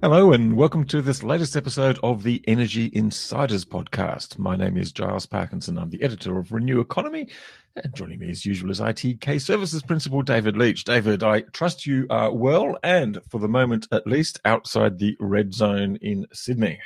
[0.00, 4.38] Hello, and welcome to this latest episode of the Energy Insiders podcast.
[4.38, 5.76] My name is Giles Parkinson.
[5.76, 7.26] I'm the editor of Renew Economy.
[7.74, 10.84] And joining me as usual is ITK Services Principal David Leitch.
[10.84, 15.52] David, I trust you are well and, for the moment at least, outside the red
[15.52, 16.78] zone in Sydney.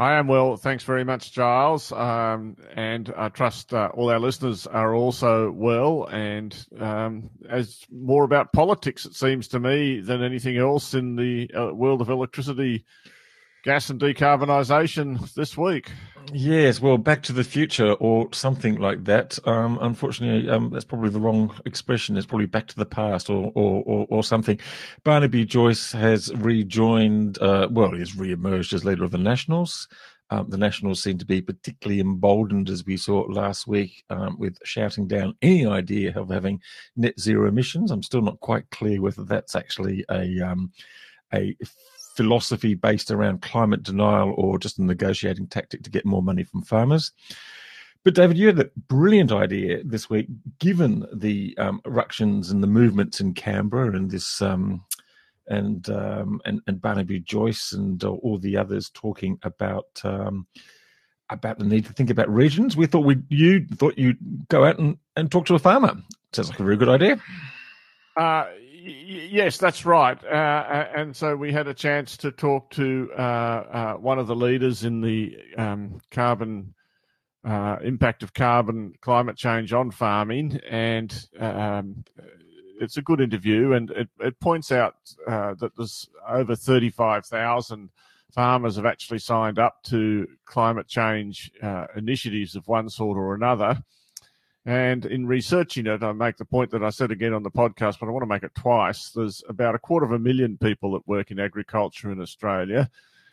[0.00, 0.56] I am well.
[0.56, 1.92] Thanks very much, Giles.
[1.92, 6.06] Um, and I trust uh, all our listeners are also well.
[6.06, 11.50] And um, as more about politics, it seems to me, than anything else in the
[11.54, 12.86] uh, world of electricity,
[13.62, 15.90] gas, and decarbonisation this week.
[16.32, 19.38] Yes, well, Back to the Future or something like that.
[19.46, 22.16] Um, unfortunately, um, that's probably the wrong expression.
[22.16, 24.58] It's probably Back to the Past or or, or, or something.
[25.04, 27.38] Barnaby Joyce has rejoined.
[27.40, 29.88] Uh, well, he has re-emerged as leader of the Nationals.
[30.30, 34.58] Um, the Nationals seem to be particularly emboldened, as we saw last week, um, with
[34.64, 36.60] shouting down any idea of having
[36.96, 37.90] net zero emissions.
[37.90, 40.70] I'm still not quite clear whether that's actually a um,
[41.34, 41.56] a
[42.16, 46.62] philosophy based around climate denial or just a negotiating tactic to get more money from
[46.62, 47.12] farmers.
[48.02, 50.26] But David, you had a brilliant idea this week,
[50.58, 54.84] given the um, eruptions and the movements in Canberra and this um,
[55.48, 60.46] and, um, and and Barnaby Joyce and uh, all the others talking about um,
[61.28, 62.76] about the need to think about regions.
[62.76, 65.94] We thought we you thought you'd go out and, and talk to a farmer.
[66.32, 67.20] Sounds like a very good idea.
[68.16, 68.46] Uh,
[68.82, 70.22] yes, that's right.
[70.24, 74.36] Uh, and so we had a chance to talk to uh, uh, one of the
[74.36, 76.74] leaders in the um, carbon
[77.44, 82.04] uh, impact of carbon climate change on farming, and um,
[82.80, 84.94] it's a good interview, and it, it points out
[85.26, 87.90] uh, that there's over thirty-five thousand
[88.34, 93.82] farmers have actually signed up to climate change uh, initiatives of one sort or another.
[94.70, 97.98] And in researching it, I make the point that I said again on the podcast,
[97.98, 99.10] but I want to make it twice.
[99.10, 102.88] There's about a quarter of a million people that work in agriculture in Australia,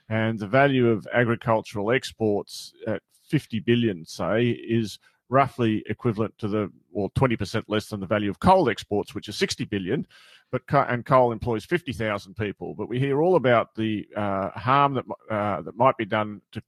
[0.10, 4.98] and the value of agricultural exports at 50 billion, say, is
[5.30, 9.36] roughly equivalent to the well 20% less than the value of coal exports, which is
[9.36, 10.08] 60 billion.
[10.52, 12.74] But and coal employs 50,000 people.
[12.74, 16.64] But we hear all about the uh, harm that uh, that might be done to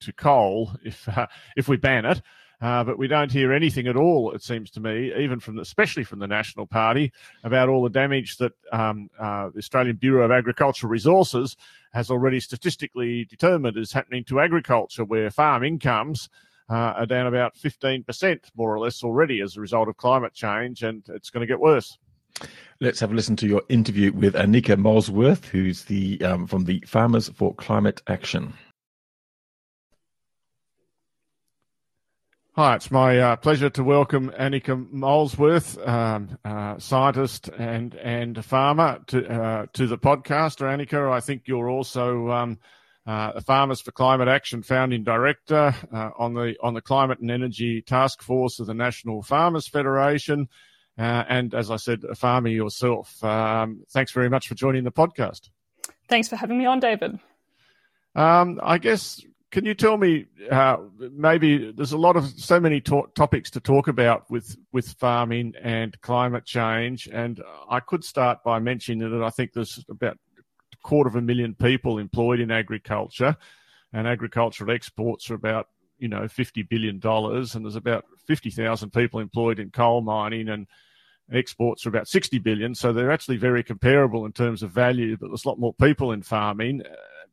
[0.00, 2.20] to coal if uh, if we ban it.
[2.60, 5.62] Uh, but we don't hear anything at all, it seems to me, even from, the,
[5.62, 7.12] especially from the National Party,
[7.44, 11.56] about all the damage that um, uh, the Australian Bureau of Agricultural Resources
[11.92, 16.30] has already statistically determined is happening to agriculture, where farm incomes
[16.70, 20.82] uh, are down about 15%, more or less, already as a result of climate change,
[20.82, 21.98] and it's going to get worse.
[22.80, 26.82] Let's have a listen to your interview with Anika Molesworth, who's the um, from the
[26.86, 28.52] Farmers for Climate Action.
[32.58, 38.98] Hi, it's my uh, pleasure to welcome Anika Molesworth, um, uh, scientist and and farmer,
[39.08, 40.60] to uh, to the podcast.
[40.62, 42.58] Anika, I think you're also um,
[43.06, 47.82] uh, Farmers for Climate Action founding director uh, on the on the Climate and Energy
[47.82, 50.48] Task Force of the National Farmers Federation,
[50.98, 53.22] uh, and as I said, a farmer yourself.
[53.22, 55.50] Um, thanks very much for joining the podcast.
[56.08, 57.18] Thanks for having me on, David.
[58.14, 59.20] Um, I guess
[59.56, 60.76] can you tell me uh,
[61.12, 65.54] maybe there's a lot of so many to- topics to talk about with with farming
[65.62, 70.76] and climate change, and I could start by mentioning that I think there's about a
[70.82, 73.34] quarter of a million people employed in agriculture,
[73.94, 75.68] and agricultural exports are about
[75.98, 80.50] you know fifty billion dollars, and there's about fifty thousand people employed in coal mining
[80.50, 80.66] and
[81.32, 85.26] exports are about 60 billion so they're actually very comparable in terms of value but
[85.26, 86.82] there's a lot more people in farming.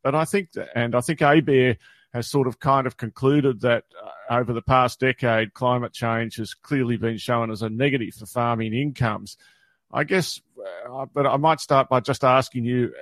[0.02, 1.76] But i think and i think ABARE
[2.14, 6.54] has sort of kind of concluded that uh, over the past decade, climate change has
[6.54, 9.36] clearly been shown as a negative for farming incomes.
[9.92, 10.40] I guess,
[10.88, 12.92] uh, but I might start by just asking you,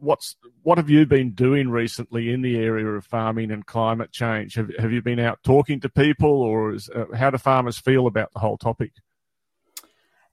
[0.00, 4.54] what's what have you been doing recently in the area of farming and climate change?
[4.54, 8.06] Have have you been out talking to people, or is, uh, how do farmers feel
[8.06, 8.92] about the whole topic?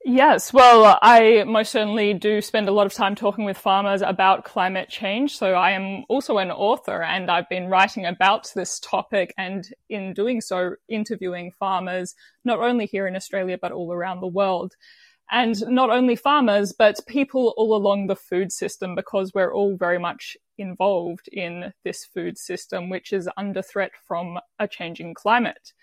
[0.10, 4.46] Yes, well, I most certainly do spend a lot of time talking with farmers about
[4.46, 5.38] climate change.
[5.38, 10.14] So I am also an author and I've been writing about this topic and in
[10.14, 12.16] doing so, interviewing farmers,
[12.46, 14.76] not only here in Australia, but all around the world.
[15.30, 20.00] And not only farmers, but people all along the food system because we're all very
[20.00, 25.74] much involved in this food system, which is under threat from a changing climate.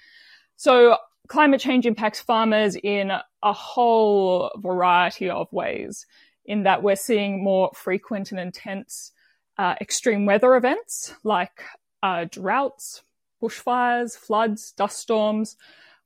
[0.56, 0.96] So
[1.28, 3.10] climate change impacts farmers in
[3.42, 6.06] a whole variety of ways
[6.44, 9.12] in that we're seeing more frequent and intense
[9.56, 11.62] uh, extreme weather events like
[12.02, 13.02] uh, droughts,
[13.42, 15.56] bushfires, floods, dust storms.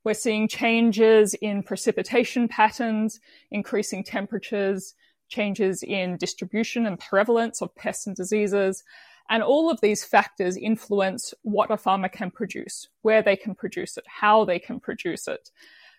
[0.05, 3.20] We're seeing changes in precipitation patterns,
[3.50, 4.94] increasing temperatures,
[5.29, 8.85] changes in distribution and prevalence of pests and diseases.
[9.30, 13.96] And all of these factors influence what a farmer can produce, where they can produce
[13.96, 15.50] it, how they can produce it.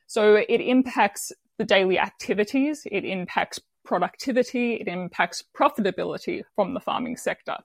[0.08, 7.18] So it impacts the daily activities, it impacts productivity, it impacts profitability from the farming
[7.18, 7.58] sector.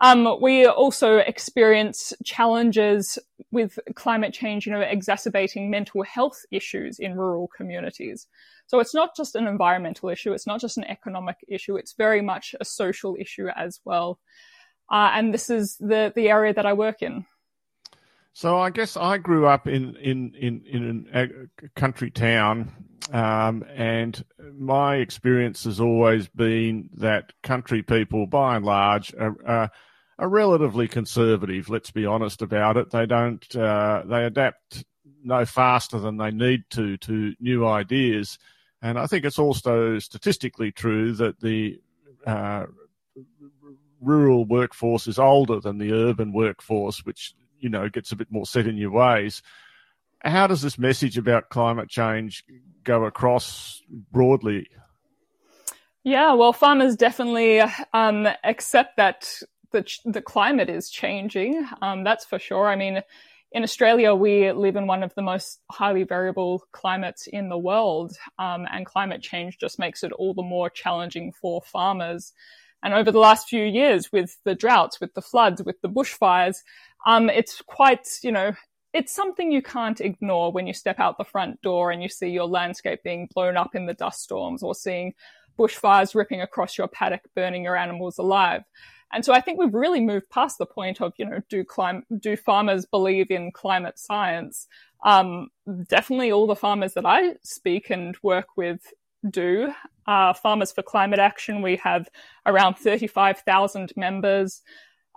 [0.00, 3.18] Um, we also experience challenges
[3.50, 8.26] with climate change, you know, exacerbating mental health issues in rural communities.
[8.66, 12.22] So it's not just an environmental issue, it's not just an economic issue, it's very
[12.22, 14.18] much a social issue as well.
[14.92, 17.24] Uh, and this is the, the area that I work in.
[18.34, 22.70] So I guess I grew up in in in, in a country town,
[23.12, 24.24] um, and
[24.54, 29.70] my experience has always been that country people, by and large, are, are,
[30.18, 31.68] are relatively conservative.
[31.68, 32.90] Let's be honest about it.
[32.90, 34.84] They don't uh, they adapt
[35.22, 38.38] no faster than they need to to new ideas,
[38.80, 41.82] and I think it's also statistically true that the
[42.26, 42.64] uh,
[44.02, 48.46] rural workforce is older than the urban workforce, which you know gets a bit more
[48.46, 49.42] set in your ways.
[50.24, 52.44] How does this message about climate change
[52.84, 53.82] go across
[54.12, 54.68] broadly?
[56.04, 57.60] Yeah, well, farmers definitely
[57.92, 59.32] um, accept that
[59.70, 61.66] the the climate is changing.
[61.80, 62.68] Um, that's for sure.
[62.68, 63.02] I mean,
[63.52, 68.16] in Australia, we live in one of the most highly variable climates in the world,
[68.38, 72.32] um, and climate change just makes it all the more challenging for farmers.
[72.82, 76.58] And over the last few years, with the droughts, with the floods, with the bushfires,
[77.06, 78.52] um, it's quite, you know,
[78.92, 82.28] it's something you can't ignore when you step out the front door and you see
[82.28, 85.14] your landscape being blown up in the dust storms or seeing
[85.58, 88.62] bushfires ripping across your paddock, burning your animals alive.
[89.12, 92.04] And so I think we've really moved past the point of, you know, do clim-
[92.18, 94.66] do farmers believe in climate science?
[95.04, 95.48] Um,
[95.88, 98.80] definitely all the farmers that I speak and work with
[99.28, 99.72] do.
[100.06, 102.08] Uh, Farmers for Climate Action, we have
[102.46, 104.62] around 35,000 members.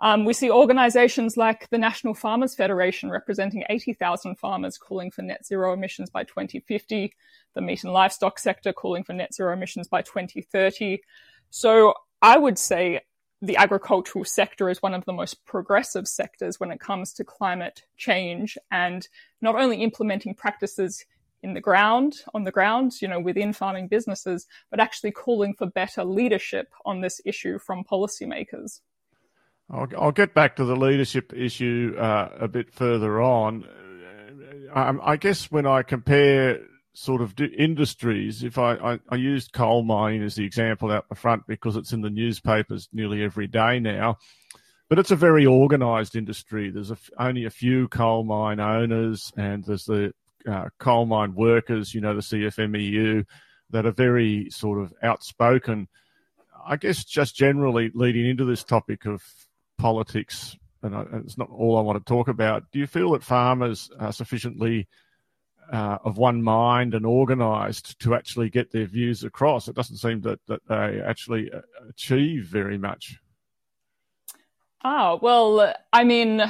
[0.00, 5.46] Um, we see organizations like the National Farmers Federation representing 80,000 farmers calling for net
[5.46, 7.14] zero emissions by 2050,
[7.54, 11.00] the meat and livestock sector calling for net zero emissions by 2030.
[11.50, 13.00] So I would say
[13.40, 17.82] the agricultural sector is one of the most progressive sectors when it comes to climate
[17.96, 19.08] change and
[19.40, 21.04] not only implementing practices
[21.42, 25.66] in the ground, on the ground, you know, within farming businesses, but actually calling for
[25.66, 28.80] better leadership on this issue from policymakers.
[29.70, 33.64] I'll, I'll get back to the leadership issue uh, a bit further on.
[34.72, 36.60] Um, I guess when I compare
[36.92, 41.14] sort of industries, if I, I, I, used coal mining as the example out the
[41.14, 44.16] front because it's in the newspapers nearly every day now,
[44.88, 46.70] but it's a very organised industry.
[46.70, 50.14] There's a, only a few coal mine owners, and there's the
[50.46, 53.24] uh, coal mine workers, you know, the CFMEU,
[53.70, 55.88] that are very sort of outspoken.
[56.66, 59.22] I guess just generally leading into this topic of
[59.78, 62.64] politics, and it's not all I want to talk about.
[62.72, 64.88] Do you feel that farmers are sufficiently
[65.72, 69.68] uh, of one mind and organised to actually get their views across?
[69.68, 73.18] It doesn't seem that that they actually uh, achieve very much.
[74.82, 76.42] Ah, well, I mean,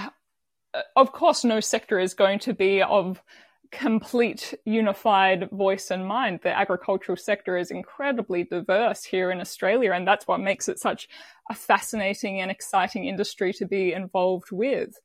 [0.95, 3.23] of course, no sector is going to be of
[3.70, 6.40] complete unified voice and mind.
[6.42, 11.08] The agricultural sector is incredibly diverse here in Australia, and that's what makes it such
[11.50, 14.99] a fascinating and exciting industry to be involved with.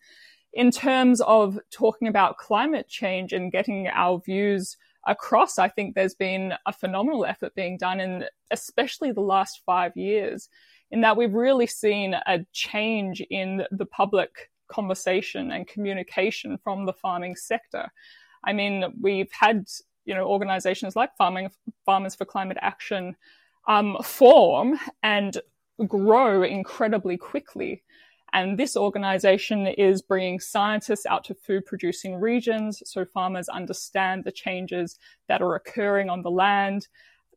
[0.54, 4.78] In terms of talking about climate change and getting our views
[5.08, 9.96] across, I think there's been a phenomenal effort being done in especially the last five
[9.96, 10.50] years,
[10.92, 16.94] in that we've really seen a change in the public conversation and communication from the
[16.94, 17.90] farming sector.
[18.44, 19.68] I mean, we've had
[20.06, 21.50] you know organizations like Farming
[21.86, 23.16] Farmers for Climate Action
[23.68, 25.40] um, form and
[25.88, 27.84] grow incredibly quickly.
[28.34, 34.32] And this organization is bringing scientists out to food producing regions so farmers understand the
[34.32, 36.88] changes that are occurring on the land.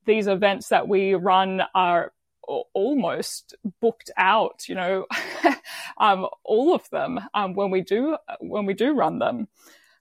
[0.04, 2.12] These events that we run are
[2.46, 5.06] almost booked out, you know,
[5.98, 9.48] um, all of them um, when we do when we do run them.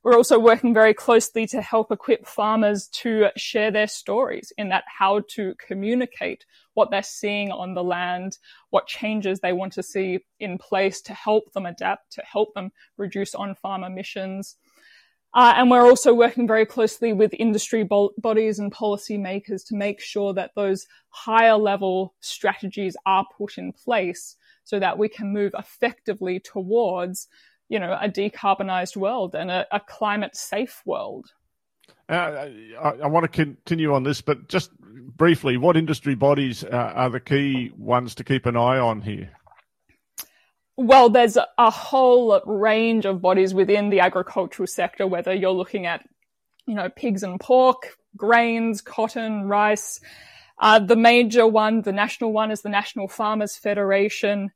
[0.04, 4.84] We're also working very closely to help equip farmers to share their stories in that
[4.86, 8.38] how to communicate what they're seeing on the land,
[8.70, 12.74] what changes they want to see in place to help them adapt, to help them
[12.98, 14.58] reduce on farm emissions.
[15.34, 20.02] Uh, and we're also working very closely with industry bo- bodies and policymakers to make
[20.02, 25.56] sure that those higher level strategies are put in place so that we can move
[25.58, 27.30] effectively towards
[27.74, 31.32] you know, a decarbonized world and a, a climate safe world.
[32.08, 32.46] Uh,
[32.80, 37.10] I, I, want to continue on this, but just briefly, what industry bodies uh, are
[37.10, 39.32] the key ones to keep an eye on here?
[40.78, 46.08] Well, there's a whole range of bodies within the agricultural sector, whether you're looking at,
[46.68, 50.00] you know, pigs and pork, grains, cotton, rice.
[50.60, 54.52] Uh, the major one, the national one, is the National Farmers Federation.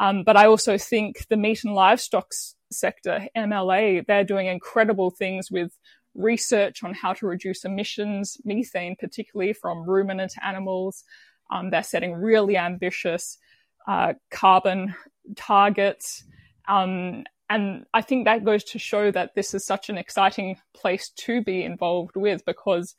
[0.00, 2.32] Um, but I also think the meat and livestock
[2.72, 5.76] sector, MLA, they're doing incredible things with
[6.14, 11.04] research on how to reduce emissions, methane, particularly from ruminant animals.
[11.50, 13.36] Um, they're setting really ambitious
[13.86, 14.94] uh, carbon
[15.36, 16.24] targets.
[16.66, 21.10] Um, and I think that goes to show that this is such an exciting place
[21.10, 22.94] to be involved with because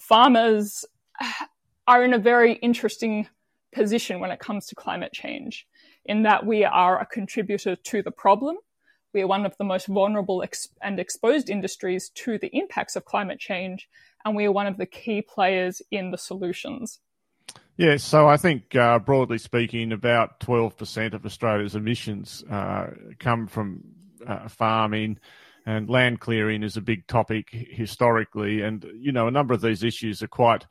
[0.00, 0.86] farmers
[1.86, 3.28] are in a very interesting
[3.74, 5.66] position when it comes to climate change
[6.08, 8.56] in that we are a contributor to the problem.
[9.12, 13.04] We are one of the most vulnerable ex- and exposed industries to the impacts of
[13.04, 13.88] climate change,
[14.24, 16.98] and we are one of the key players in the solutions.
[17.76, 22.88] Yes, so I think uh, broadly speaking, about 12% of Australia's emissions uh,
[23.18, 23.84] come from
[24.26, 25.18] uh, farming,
[25.64, 28.62] and land clearing is a big topic historically.
[28.62, 30.66] And, you know, a number of these issues are quite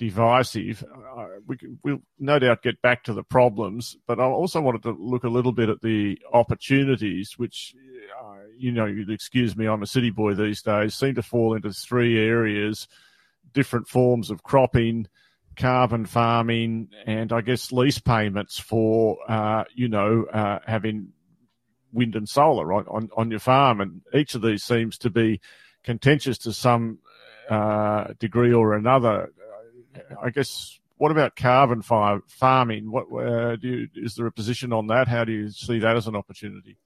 [0.00, 0.82] divisive.
[1.14, 4.92] Uh, we will no doubt get back to the problems, but I also wanted to
[4.92, 7.74] look a little bit at the opportunities, which,
[8.18, 11.54] uh, you know, you'd excuse me, I'm a city boy these days, seem to fall
[11.54, 12.88] into three areas
[13.52, 15.06] different forms of cropping,
[15.56, 21.08] carbon farming, and I guess lease payments for, uh, you know, uh, having
[21.92, 23.82] wind and solar on, on, on your farm.
[23.82, 25.40] And each of these seems to be
[25.82, 27.00] contentious to some
[27.50, 29.32] uh, degree or another.
[30.22, 32.90] I guess what about carbon farming?
[32.90, 35.08] What uh, you, is there a position on that?
[35.08, 36.76] How do you see that as an opportunity?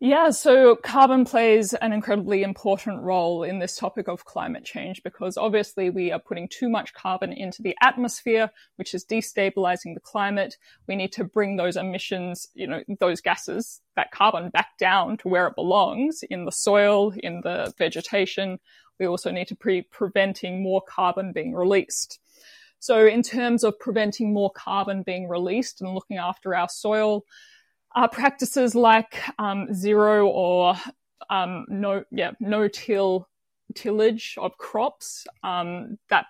[0.00, 5.38] Yeah, so carbon plays an incredibly important role in this topic of climate change because
[5.38, 10.58] obviously we are putting too much carbon into the atmosphere, which is destabilizing the climate.
[10.86, 15.28] We need to bring those emissions, you know, those gases, that carbon back down to
[15.28, 18.58] where it belongs in the soil, in the vegetation.
[18.98, 22.20] We also need to be preventing more carbon being released.
[22.78, 27.24] So in terms of preventing more carbon being released and looking after our soil,
[27.96, 30.74] uh, practices like um, zero or
[31.30, 33.28] um, no, yeah, no till
[33.74, 36.26] tillage of crops um, that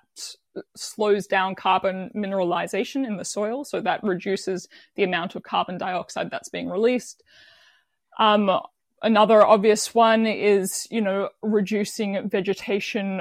[0.77, 6.31] slows down carbon mineralization in the soil, so that reduces the amount of carbon dioxide
[6.31, 7.23] that's being released.
[8.19, 8.49] Um,
[9.05, 13.21] Another obvious one is, you know, reducing vegetation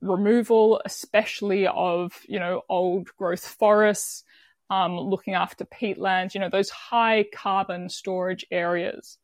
[0.00, 4.22] removal, especially of, you know, old growth forests,
[4.70, 9.18] um, looking after peatlands, you know, those high carbon storage areas.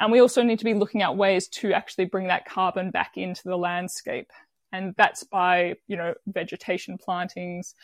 [0.00, 3.16] And we also need to be looking at ways to actually bring that carbon back
[3.16, 4.32] into the landscape.
[4.72, 7.76] And that's by, you know, vegetation plantings,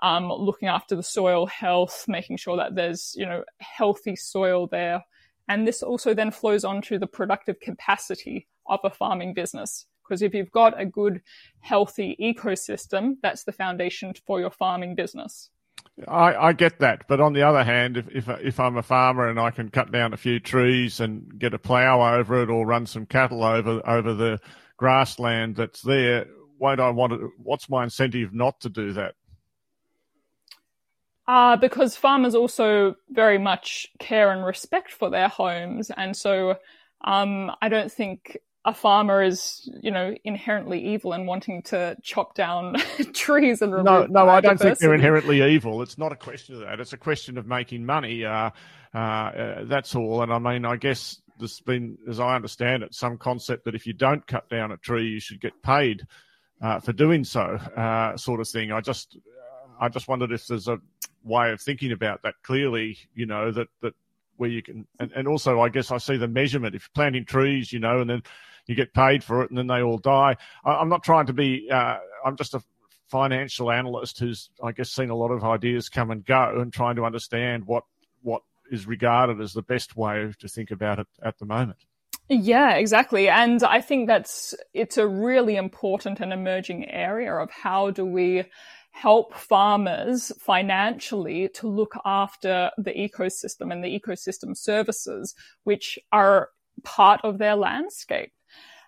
[0.00, 5.02] um, looking after the soil health, making sure that there's, you know, healthy soil there
[5.48, 9.86] and this also then flows on to the productive capacity of a farming business.
[10.02, 11.22] Because if you've got a good,
[11.60, 15.50] healthy ecosystem, that's the foundation for your farming business.
[16.08, 19.28] I, I, get that, but on the other hand, if, if if I'm a farmer
[19.28, 22.66] and I can cut down a few trees and get a plough over it, or
[22.66, 24.40] run some cattle over over the
[24.76, 26.26] grassland that's there,
[26.58, 27.30] won't I want to?
[27.38, 29.14] What's my incentive not to do that?
[31.26, 35.90] Uh, because farmers also very much care and respect for their homes.
[35.96, 36.56] And so
[37.02, 42.34] um, I don't think a farmer is, you know, inherently evil and wanting to chop
[42.34, 42.76] down
[43.14, 44.10] trees and remove.
[44.10, 45.82] No, no, I don't think they're inherently evil.
[45.82, 46.80] It's not a question of that.
[46.80, 48.24] It's a question of making money.
[48.24, 48.50] Uh,
[48.94, 50.22] uh, uh, that's all.
[50.22, 53.86] And I mean, I guess there's been, as I understand it, some concept that if
[53.86, 56.06] you don't cut down a tree, you should get paid
[56.62, 58.72] uh, for doing so, uh, sort of thing.
[58.72, 59.18] I just,
[59.78, 60.78] I just wondered if there's a
[61.24, 63.94] way of thinking about that clearly, you know, that, that
[64.36, 66.74] where you can, and, and also I guess I see the measurement.
[66.74, 68.22] If you're planting trees, you know, and then
[68.66, 70.36] you get paid for it and then they all die.
[70.64, 72.62] I, am not trying to be, uh, I'm just a
[73.08, 76.96] financial analyst who's, I guess, seen a lot of ideas come and go and trying
[76.96, 77.84] to understand what,
[78.22, 81.78] what is regarded as the best way to think about it at the moment.
[82.28, 83.28] Yeah, exactly.
[83.28, 88.44] And I think that's it's a really important and emerging area of how do we
[88.94, 95.34] help farmers financially to look after the ecosystem and the ecosystem services
[95.64, 96.50] which are
[96.84, 98.30] part of their landscape.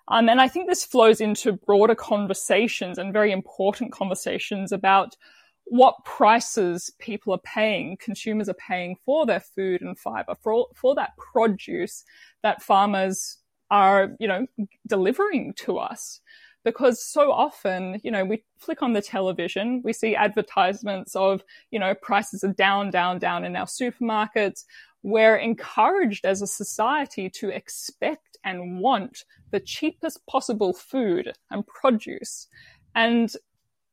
[0.07, 5.17] Um, and I think this flows into broader conversations and very important conversations about
[5.65, 10.95] what prices people are paying, consumers are paying for their food and fiber, for, for
[10.95, 12.05] that produce
[12.45, 13.39] that farmers
[13.73, 14.47] are, you know,
[14.87, 16.21] delivering to us.
[16.67, 21.79] Because so often, you know, we flick on the television, we see advertisements of, you
[21.79, 24.65] know, prices are down, down, down in our supermarkets.
[25.05, 32.49] We're encouraged as a society to expect and want the cheapest possible food and produce.
[32.97, 33.33] And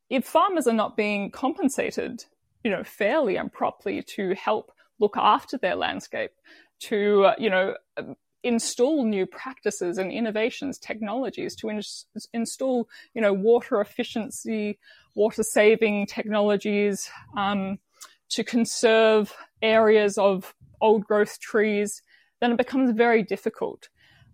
[0.10, 2.26] if farmers are not being compensated,
[2.64, 6.32] you know, fairly and properly to help look after their landscape,
[6.80, 7.76] to, you know,
[8.44, 11.82] install new practices and innovations, technologies, to in-
[12.34, 14.80] install, you know, water efficiency,
[15.16, 17.80] water saving technologies, um,
[18.30, 22.02] to conserve areas of old growth trees,
[22.42, 23.90] then it becomes very difficult.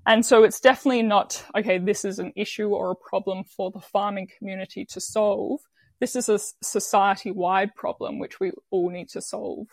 [0.06, 3.82] And so it's definitely not, okay, this is an issue or a problem for the
[3.82, 5.60] farming community to solve.
[6.00, 9.68] This is a society wide problem which we all need to solve.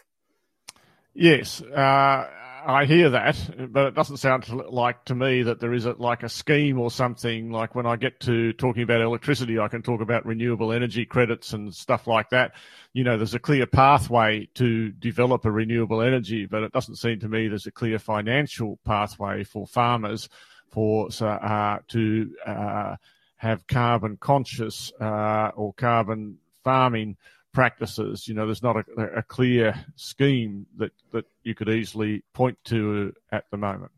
[1.14, 2.28] Yes, uh,
[2.68, 3.38] I hear that,
[3.70, 6.90] but it doesn't sound like to me that there is a, like a scheme or
[6.90, 7.52] something.
[7.52, 11.52] Like when I get to talking about electricity, I can talk about renewable energy credits
[11.52, 12.54] and stuff like that.
[12.92, 17.20] You know, there's a clear pathway to develop a renewable energy, but it doesn't seem
[17.20, 20.28] to me there's a clear financial pathway for farmers
[20.68, 22.96] for uh, to uh,
[23.36, 27.16] have carbon conscious uh, or carbon farming
[27.52, 28.26] practices.
[28.26, 33.12] You know, there's not a, a clear scheme that, that you could easily point to
[33.30, 33.92] at the moment.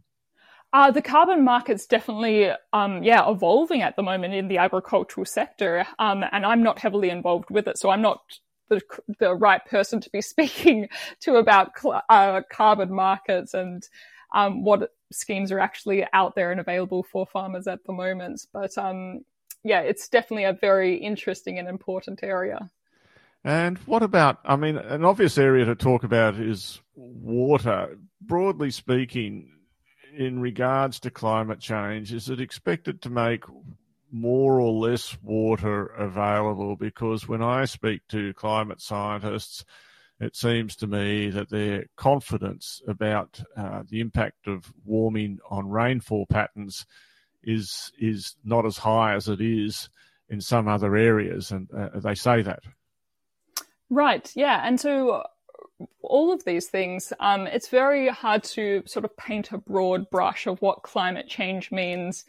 [0.73, 5.87] Uh, the carbon market's definitely, um, yeah, evolving at the moment in the agricultural sector,
[5.99, 8.21] um, and I'm not heavily involved with it, so I'm not
[8.69, 8.83] the,
[9.19, 10.89] the right person to be speaking
[11.21, 11.71] to about
[12.11, 13.83] uh, carbon markets and
[14.35, 18.43] um, what schemes are actually out there and available for farmers at the moment.
[18.53, 19.25] But um,
[19.65, 22.71] yeah, it's definitely a very interesting and important area.
[23.45, 27.97] And what about, I mean, an obvious area to talk about is water.
[28.21, 29.53] Broadly speaking,
[30.17, 33.45] in regards to climate change, is it expected to make
[34.11, 36.77] more or less water available?
[36.77, 39.65] Because when I speak to climate scientists,
[40.21, 46.27] it seems to me that their confidence about uh, the impact of warming on rainfall
[46.27, 46.85] patterns
[47.45, 49.89] is is not as high as it is
[50.29, 52.65] in some other areas, and uh, they say that.
[53.91, 54.31] Right.
[54.35, 54.61] Yeah.
[54.65, 55.25] And so
[56.03, 60.47] all of these things, um, it's very hard to sort of paint a broad brush
[60.47, 62.25] of what climate change means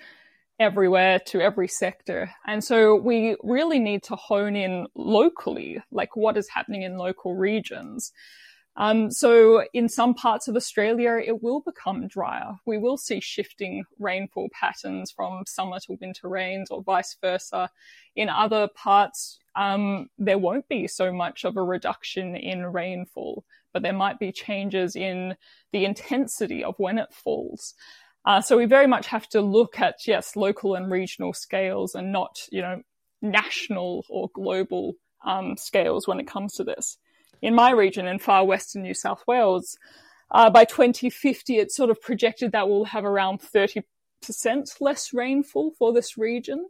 [0.59, 2.29] everywhere to every sector.
[2.45, 7.35] And so we really need to hone in locally, like what is happening in local
[7.35, 8.11] regions.
[8.79, 12.53] Um, so in some parts of Australia, it will become drier.
[12.65, 17.69] We will see shifting rainfall patterns from summer to winter rains or vice versa.
[18.15, 23.83] In other parts, um, there won't be so much of a reduction in rainfall, but
[23.83, 25.35] there might be changes in
[25.73, 27.73] the intensity of when it falls.
[28.23, 32.13] Uh, so we very much have to look at, yes, local and regional scales and
[32.13, 32.81] not, you know,
[33.21, 34.93] national or global
[35.25, 36.97] um, scales when it comes to this
[37.41, 39.77] in my region in far western New South Wales,
[40.31, 43.83] uh, by 2050, it's sort of projected that we'll have around 30%
[44.79, 46.67] less rainfall for this region.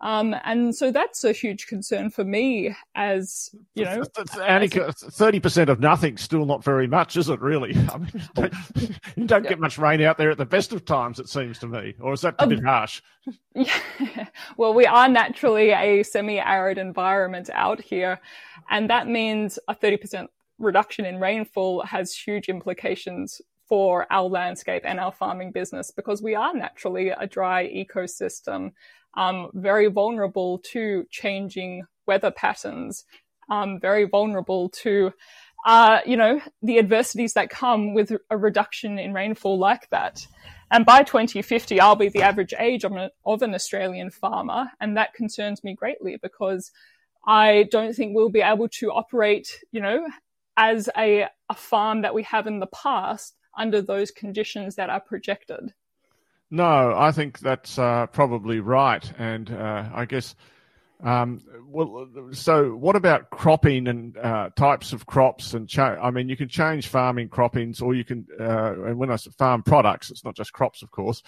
[0.00, 4.02] Um, and so that's a huge concern for me as, you know.
[4.02, 7.70] Anika, 30% of nothing still not very much, is it really?
[7.92, 8.54] I mean, don't,
[9.16, 11.66] you don't get much rain out there at the best of times, it seems to
[11.66, 11.94] me.
[12.00, 13.02] Or is that a um, bit harsh?
[13.54, 14.26] Yeah.
[14.58, 18.20] Well, we are naturally a semi arid environment out here.
[18.68, 20.26] And that means a 30%
[20.58, 26.34] reduction in rainfall has huge implications for our landscape and our farming business because we
[26.34, 28.72] are naturally a dry ecosystem,
[29.16, 33.04] um, very vulnerable to changing weather patterns,
[33.50, 35.12] um, very vulnerable to,
[35.66, 40.26] uh, you know, the adversities that come with a reduction in rainfall like that.
[40.70, 44.70] And by 2050, I'll be the average age of an, of an Australian farmer.
[44.80, 46.72] And that concerns me greatly because
[47.26, 50.06] I don't think we'll be able to operate, you know,
[50.56, 55.00] as a, a farm that we have in the past under those conditions that are
[55.00, 55.72] projected.
[56.54, 59.12] No, I think that's uh, probably right.
[59.18, 60.36] And uh, I guess,
[61.02, 65.54] um, well, so what about cropping and uh, types of crops?
[65.54, 69.10] And cha- I mean, you can change farming croppings, or you can, uh, and when
[69.10, 71.24] I say farm products, it's not just crops, of course.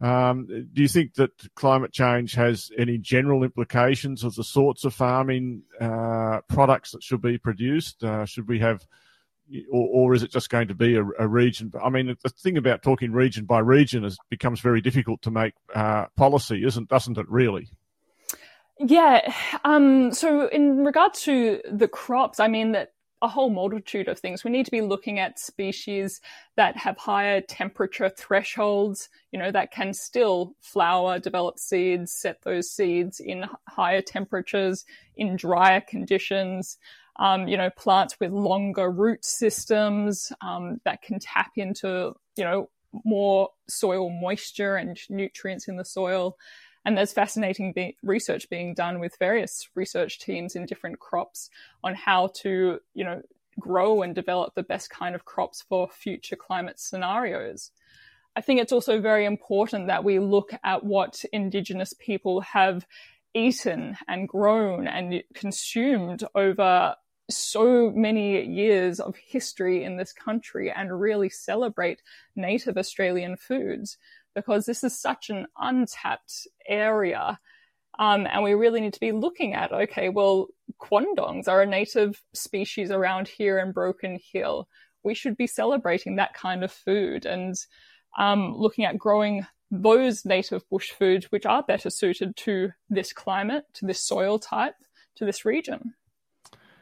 [0.00, 4.94] Um, do you think that climate change has any general implications of the sorts of
[4.94, 8.04] farming uh, products that should be produced?
[8.04, 8.86] Uh, should we have,
[9.70, 11.72] or, or, is it just going to be a, a, region?
[11.82, 15.54] I mean, the thing about talking region by region is becomes very difficult to make
[15.74, 17.28] uh, policy, isn't doesn't it?
[17.28, 17.68] Really?
[18.78, 19.32] Yeah.
[19.64, 24.44] Um, so in regard to the crops, I mean that a whole multitude of things.
[24.44, 26.20] We need to be looking at species
[26.56, 32.70] that have higher temperature thresholds, you know, that can still flower, develop seeds, set those
[32.70, 34.84] seeds in higher temperatures,
[35.16, 36.78] in drier conditions.
[37.20, 42.70] Um, you know, plants with longer root systems um, that can tap into, you know,
[43.04, 46.36] more soil moisture and nutrients in the soil.
[46.84, 51.50] And there's fascinating be- research being done with various research teams in different crops
[51.82, 53.20] on how to, you know,
[53.58, 57.72] grow and develop the best kind of crops for future climate scenarios.
[58.36, 62.86] I think it's also very important that we look at what Indigenous people have
[63.34, 66.94] eaten and grown and consumed over
[67.30, 72.02] so many years of history in this country and really celebrate
[72.36, 73.98] native Australian foods
[74.34, 77.38] because this is such an untapped area.
[77.98, 82.22] Um, and we really need to be looking at okay, well, quandongs are a native
[82.32, 84.68] species around here in Broken Hill.
[85.02, 87.54] We should be celebrating that kind of food and
[88.16, 93.64] um, looking at growing those native bush foods which are better suited to this climate,
[93.74, 94.76] to this soil type,
[95.16, 95.94] to this region.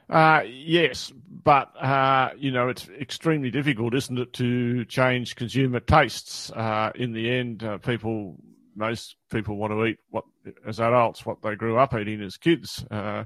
[0.08, 6.50] Uh, yes, but uh, you know it's extremely difficult, isn't it, to change consumer tastes?
[6.52, 8.36] Uh, in the end, uh, people,
[8.76, 10.24] most people want to eat what
[10.64, 12.84] as adults what they grew up eating as kids.
[12.90, 13.24] Uh,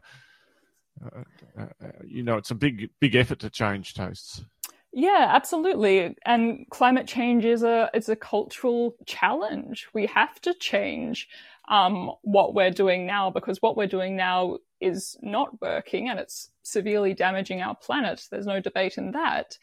[1.58, 1.66] uh,
[2.04, 4.44] you know, it's a big, big effort to change tastes.
[4.92, 6.16] Yeah, absolutely.
[6.26, 9.88] And climate change is a it's a cultural challenge.
[9.94, 11.28] We have to change
[11.70, 16.50] um, what we're doing now because what we're doing now is not working and it's
[16.62, 18.26] severely damaging our planet.
[18.30, 19.56] There's no debate in that.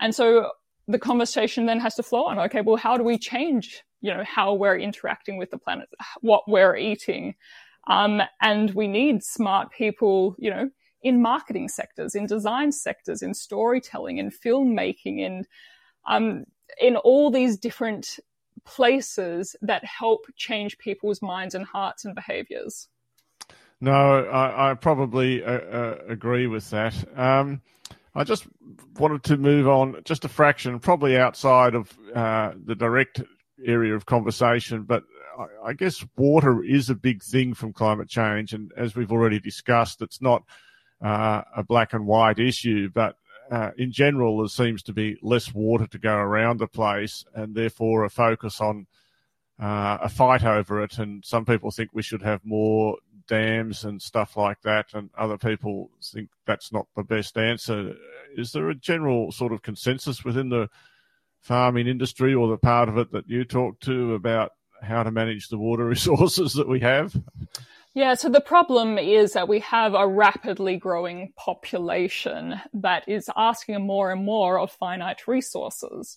[0.00, 0.52] And so
[0.86, 4.22] the conversation then has to flow on, okay, well, how do we change, you know,
[4.24, 5.88] how we're interacting with the planet,
[6.20, 7.34] what we're eating?
[7.88, 10.70] Um, and we need smart people, you know,
[11.02, 15.44] in marketing sectors, in design sectors, in storytelling, in filmmaking, in,
[16.06, 16.44] um,
[16.80, 18.18] in all these different
[18.68, 22.88] places that help change people's minds and hearts and behaviors.
[23.80, 23.92] No,
[24.26, 26.94] I, I probably uh, uh, agree with that.
[27.16, 27.62] Um,
[28.14, 28.46] I just
[28.98, 33.22] wanted to move on just a fraction, probably outside of uh, the direct
[33.64, 35.04] area of conversation, but
[35.38, 38.52] I, I, guess water is a big thing from climate change.
[38.52, 40.42] And as we've already discussed, it's not
[41.02, 43.16] uh, a black and white issue, but
[43.50, 47.54] uh, in general, there seems to be less water to go around the place, and
[47.54, 48.86] therefore a focus on
[49.60, 50.98] uh, a fight over it.
[50.98, 55.38] And some people think we should have more dams and stuff like that, and other
[55.38, 57.94] people think that's not the best answer.
[58.36, 60.68] Is there a general sort of consensus within the
[61.40, 65.48] farming industry or the part of it that you talk to about how to manage
[65.48, 67.14] the water resources that we have?
[67.98, 73.84] Yeah, so the problem is that we have a rapidly growing population that is asking
[73.84, 76.16] more and more of finite resources.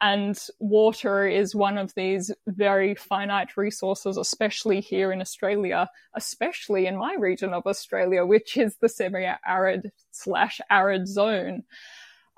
[0.00, 6.96] And water is one of these very finite resources, especially here in Australia, especially in
[6.96, 11.62] my region of Australia, which is the semi-arid slash arid zone.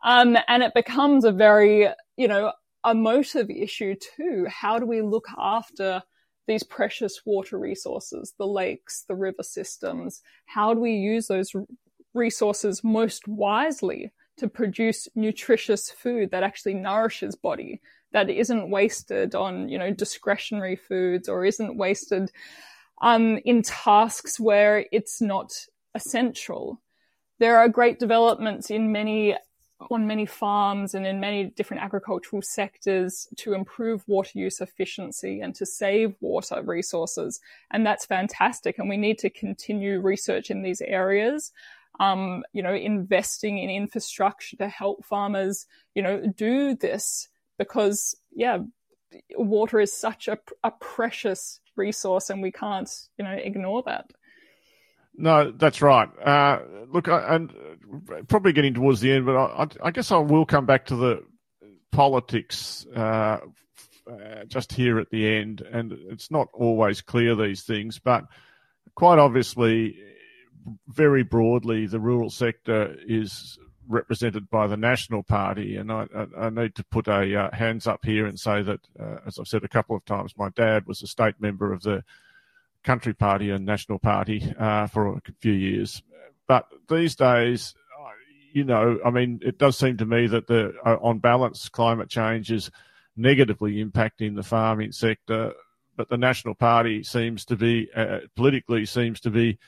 [0.05, 2.53] Um, and it becomes a very, you know,
[2.85, 4.49] emotive issue too.
[4.51, 6.03] How do we look after
[6.47, 10.23] these precious water resources, the lakes, the river systems?
[10.47, 11.53] How do we use those
[12.15, 14.13] resources most wisely?
[14.39, 17.81] to produce nutritious food that actually nourishes body,
[18.13, 22.31] that isn't wasted on, you know, discretionary foods or isn't wasted
[23.03, 25.53] um, in tasks where it's not
[25.95, 26.81] essential.
[27.39, 29.37] There are great developments in many
[29.91, 35.55] on many farms and in many different agricultural sectors to improve water use efficiency and
[35.55, 37.41] to save water resources.
[37.71, 38.79] And that's fantastic.
[38.79, 41.53] And we need to continue research in these areas
[42.01, 48.59] um, you know, investing in infrastructure to help farmers, you know, do this because, yeah,
[49.37, 54.11] water is such a, a precious resource and we can't, you know, ignore that.
[55.15, 56.09] No, that's right.
[56.19, 57.53] Uh, look, I, and
[58.29, 61.23] probably getting towards the end, but I, I, guess I will come back to the
[61.91, 63.39] politics uh,
[64.11, 65.61] uh, just here at the end.
[65.61, 68.25] And it's not always clear these things, but
[68.95, 69.97] quite obviously,
[70.89, 75.77] very broadly, the rural sector is represented by the National Party.
[75.77, 78.81] And I, I, I need to put a uh, hands up here and say that,
[78.99, 81.83] uh, as I've said a couple of times, my dad was a state member of
[81.83, 82.03] the
[82.85, 86.03] Country Party and National Party uh, for a few years.
[86.47, 87.75] But these days,
[88.53, 92.09] you know, I mean, it does seem to me that the uh, on balance, climate
[92.09, 92.71] change is
[93.17, 95.53] negatively impacting the farming sector,
[95.97, 99.59] but the National Party seems to be uh, politically seems to be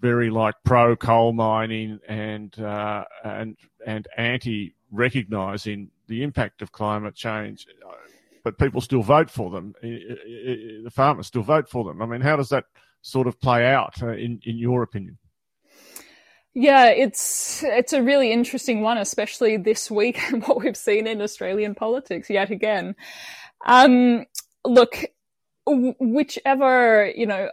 [0.00, 3.56] very like pro coal mining and uh, and
[3.86, 7.66] and anti recognizing the impact of climate change,
[8.44, 9.74] but people still vote for them.
[9.82, 12.00] The farmers still vote for them.
[12.02, 12.66] I mean, how does that
[13.00, 15.18] sort of play out uh, in in your opinion?
[16.52, 21.20] Yeah, it's it's a really interesting one, especially this week and what we've seen in
[21.20, 22.94] Australian politics yet again.
[23.66, 24.26] Um,
[24.64, 25.04] look,
[25.66, 27.50] whichever you know,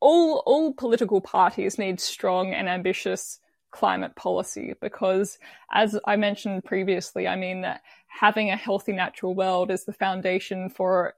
[0.00, 3.38] all all political parties need strong and ambitious
[3.70, 5.38] climate policy because,
[5.72, 10.68] as I mentioned previously, I mean that having a healthy natural world is the foundation
[10.68, 11.14] for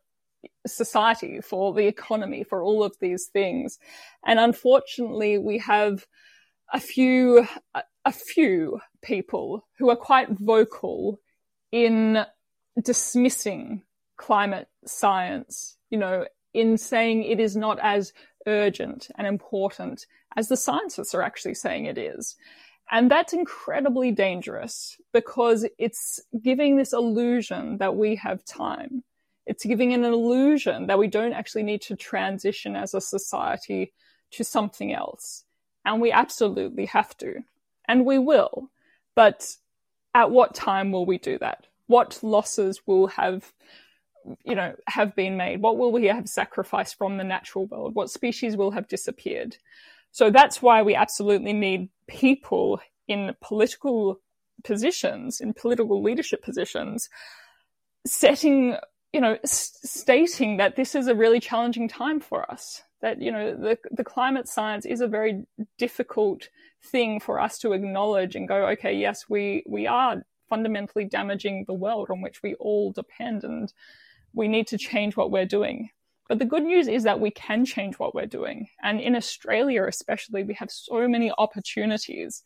[0.66, 3.79] society, for the economy, for all of these things.
[4.24, 6.07] And unfortunately, we have
[6.72, 7.46] a few,
[8.05, 11.20] a few people who are quite vocal
[11.72, 12.24] in
[12.83, 13.83] dismissing
[14.16, 18.12] climate science, you know, in saying it is not as
[18.46, 22.37] urgent and important as the scientists are actually saying it is.
[22.90, 29.05] And that's incredibly dangerous because it's giving this illusion that we have time.
[29.46, 33.92] It's giving an illusion that we don't actually need to transition as a society
[34.33, 35.44] to something else.
[35.85, 37.42] And we absolutely have to.
[37.87, 38.70] And we will.
[39.14, 39.57] But
[40.14, 41.66] at what time will we do that?
[41.87, 43.53] What losses will have,
[44.44, 45.62] you know, have been made?
[45.62, 47.94] What will we have sacrificed from the natural world?
[47.94, 49.57] What species will have disappeared?
[50.12, 54.20] So that's why we absolutely need people in political
[54.64, 57.09] positions, in political leadership positions,
[58.07, 58.77] setting
[59.12, 62.83] you know, stating that this is a really challenging time for us.
[63.03, 65.46] That you know, the the climate science is a very
[65.79, 66.49] difficult
[66.85, 71.75] thing for us to acknowledge and go, okay, yes, we we are fundamentally damaging the
[71.75, 73.73] world on which we all depend, and
[74.33, 75.90] we need to change what we're doing.
[76.31, 79.85] But the good news is that we can change what we're doing, and in Australia,
[79.85, 82.45] especially, we have so many opportunities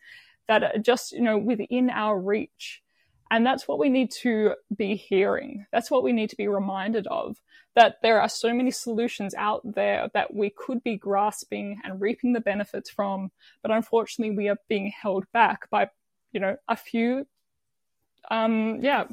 [0.48, 2.82] that are just you know within our reach
[3.30, 5.66] and that's what we need to be hearing.
[5.72, 7.40] That's what we need to be reminded of
[7.74, 12.32] that there are so many solutions out there that we could be grasping and reaping
[12.32, 13.32] the benefits from.
[13.62, 15.90] But unfortunately, we are being held back by,
[16.32, 17.26] you know, a few,
[18.30, 19.04] um, yeah,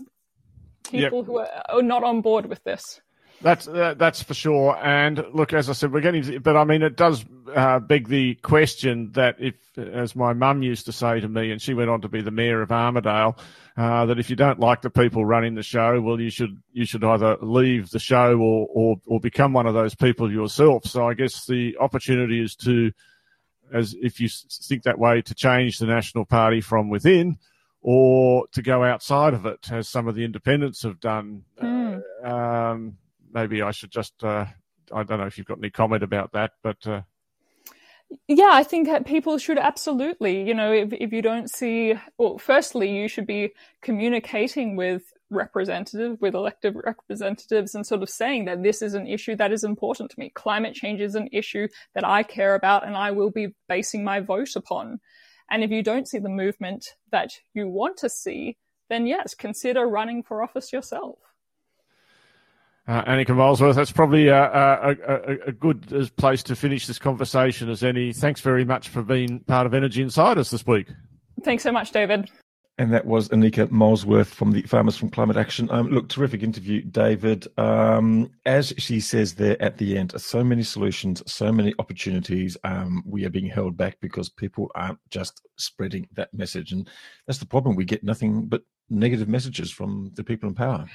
[0.83, 1.25] people yep.
[1.25, 3.01] who are, are not on board with this.
[3.43, 4.77] That's uh, that's for sure.
[4.83, 8.07] And look, as I said, we're getting, to, but I mean, it does uh, beg
[8.07, 11.89] the question that if, as my mum used to say to me, and she went
[11.89, 13.37] on to be the mayor of Armadale,
[13.77, 16.85] uh, that if you don't like the people running the show, well, you should you
[16.85, 20.85] should either leave the show or or, or become one of those people yourself.
[20.85, 22.91] So I guess the opportunity is to,
[23.73, 27.37] as if you think that way, to change the National Party from within
[27.81, 31.43] or to go outside of it, as some of the independents have done.
[31.59, 32.01] Mm.
[32.23, 32.97] Um,
[33.33, 34.23] maybe I should just.
[34.23, 34.45] Uh,
[34.93, 36.85] I don't know if you've got any comment about that, but.
[36.85, 37.01] Uh...
[38.27, 42.91] Yeah, I think people should absolutely, you know, if, if you don't see, well, firstly,
[42.91, 48.81] you should be communicating with representatives, with elected representatives, and sort of saying that this
[48.81, 50.29] is an issue that is important to me.
[50.35, 54.19] Climate change is an issue that I care about and I will be basing my
[54.19, 54.99] vote upon.
[55.49, 58.57] And if you don't see the movement that you want to see,
[58.89, 61.17] then yes, consider running for office yourself.
[62.87, 67.69] Uh, Anika Molesworth, that's probably a, a, a, a, good place to finish this conversation
[67.69, 68.11] as any.
[68.11, 70.87] Thanks very much for being part of Energy Insiders this week.
[71.43, 72.29] Thanks so much, David.
[72.79, 75.69] And that was Anika Molesworth from the Farmers from Climate Action.
[75.69, 77.45] Um, look, terrific interview, David.
[77.59, 82.57] Um, as she says there at the end, so many solutions, so many opportunities.
[82.63, 86.71] Um, we are being held back because people aren't just spreading that message.
[86.71, 86.89] And
[87.27, 87.75] that's the problem.
[87.75, 90.87] We get nothing but negative messages from the people in power.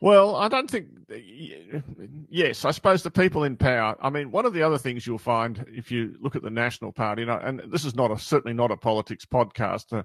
[0.00, 0.88] Well, I don't think.
[2.28, 3.96] Yes, I suppose the people in power.
[4.00, 6.92] I mean, one of the other things you'll find if you look at the National
[6.92, 10.02] Party, and this is not a certainly not a politics podcast, uh,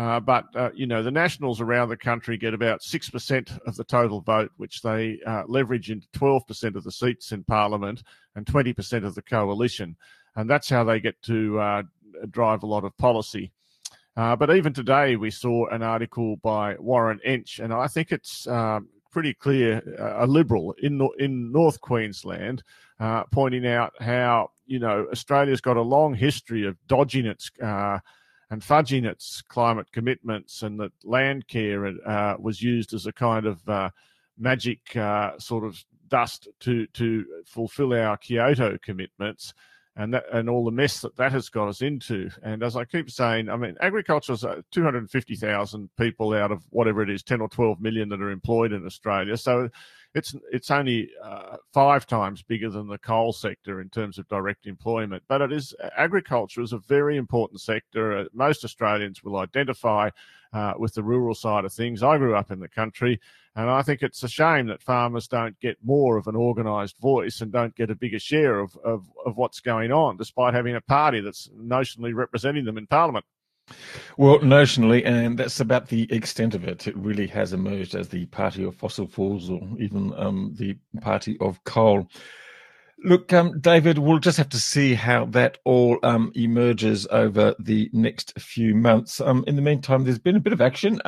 [0.00, 3.76] uh, but uh, you know, the Nationals around the country get about six percent of
[3.76, 8.02] the total vote, which they uh, leverage into twelve percent of the seats in Parliament
[8.34, 9.96] and twenty percent of the coalition,
[10.36, 11.82] and that's how they get to uh,
[12.30, 13.52] drive a lot of policy.
[14.16, 18.48] Uh, but even today, we saw an article by Warren Entsch, and I think it's
[18.48, 22.62] um, pretty clear, uh, a liberal in in North Queensland,
[23.00, 27.98] uh, pointing out how you know Australia's got a long history of dodging its uh,
[28.50, 33.46] and fudging its climate commitments, and that land care uh, was used as a kind
[33.46, 33.90] of uh,
[34.38, 39.52] magic uh, sort of dust to to fulfil our Kyoto commitments.
[40.00, 42.30] And that, and all the mess that that has got us into.
[42.44, 47.10] And as I keep saying, I mean, agriculture is 250,000 people out of whatever it
[47.10, 49.36] is, 10 or 12 million that are employed in Australia.
[49.36, 49.68] So
[50.14, 54.66] it's it's only uh, five times bigger than the coal sector in terms of direct
[54.66, 55.22] employment.
[55.28, 58.18] But it is agriculture is a very important sector.
[58.18, 60.10] Uh, most Australians will identify
[60.52, 62.02] uh, with the rural side of things.
[62.02, 63.20] I grew up in the country,
[63.58, 67.40] and I think it's a shame that farmers don't get more of an organised voice
[67.40, 70.80] and don't get a bigger share of, of, of what's going on, despite having a
[70.80, 73.24] party that's notionally representing them in Parliament.
[74.16, 76.86] Well, notionally, and that's about the extent of it.
[76.86, 81.36] It really has emerged as the party of fossil fuels or even um, the party
[81.40, 82.08] of coal.
[83.02, 87.90] Look, um, David, we'll just have to see how that all um, emerges over the
[87.92, 89.20] next few months.
[89.20, 91.00] Um, in the meantime, there's been a bit of action.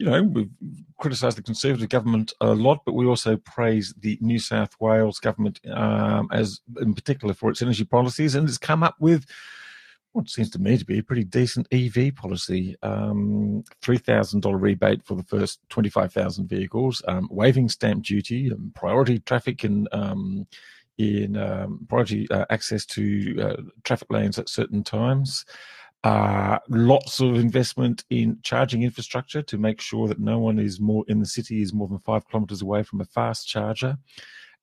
[0.00, 0.50] Um, you know, we've
[0.98, 5.60] criticised the Conservative government a lot, but we also praise the New South Wales government
[5.70, 9.26] um, as, in particular, for its energy policies, and it's come up with
[10.12, 12.76] what seems to me to be a pretty decent EV policy.
[12.82, 19.64] Um, $3,000 rebate for the first 25,000 vehicles, um, waiving stamp duty, and priority traffic
[19.64, 20.46] in, um,
[20.98, 25.44] in um, priority uh, access to uh, traffic lanes at certain times.
[26.04, 31.04] Uh, lots of investment in charging infrastructure to make sure that no one is more
[31.08, 33.96] in the city is more than five kilometres away from a fast charger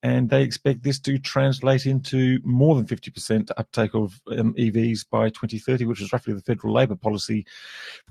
[0.04, 5.30] and they expect this to translate into more than 50% uptake of um, EVs by
[5.30, 7.46] 2030, which is roughly the federal Labor policy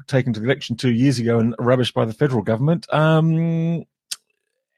[0.07, 2.87] taken to the election two years ago and rubbished by the federal government.
[2.93, 3.85] Um,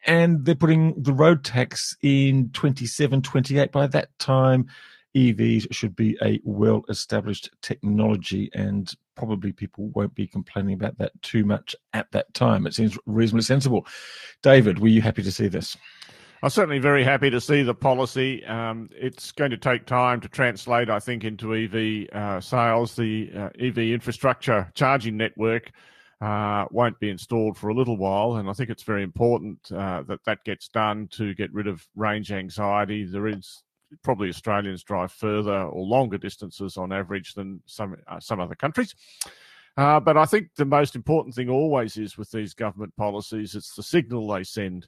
[0.06, 3.70] and they're putting the road tax in 27, 28.
[3.70, 4.68] By that time,
[5.14, 11.12] EVs should be a well established technology, and probably people won't be complaining about that
[11.22, 12.66] too much at that time.
[12.66, 13.86] It seems reasonably sensible.
[14.42, 15.76] David, were you happy to see this?
[16.42, 18.44] I'm certainly very happy to see the policy.
[18.46, 22.96] Um, it's going to take time to translate, I think, into EV uh, sales.
[22.96, 25.70] The uh, EV infrastructure charging network
[26.20, 30.02] uh, won't be installed for a little while, and I think it's very important uh,
[30.02, 33.04] that that gets done to get rid of range anxiety.
[33.04, 33.62] There is
[34.02, 38.94] probably Australians drive further or longer distances on average than some uh, some other countries.
[39.76, 43.74] Uh, but I think the most important thing always is with these government policies, it's
[43.74, 44.86] the signal they send.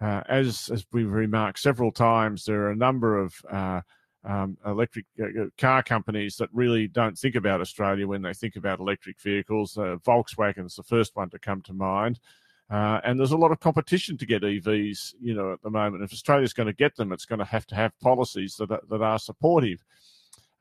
[0.00, 3.80] Uh, as as we've remarked several times, there are a number of uh,
[4.26, 8.56] um, electric uh, uh, car companies that really don't think about Australia when they think
[8.56, 9.78] about electric vehicles.
[9.78, 12.18] Uh, Volkswagen's the first one to come to mind.
[12.68, 16.02] Uh, and there's a lot of competition to get EVs, you know, at the moment.
[16.02, 18.82] If Australia's going to get them, it's going to have to have policies that are,
[18.90, 19.84] that are supportive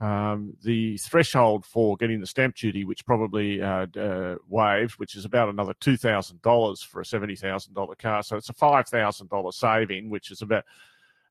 [0.01, 5.23] um, the threshold for getting the stamp duty, which probably uh, uh, waived, which is
[5.23, 8.21] about another two thousand dollars for a seventy thousand dollar car.
[8.21, 10.65] So it's a five thousand dollar saving, which is about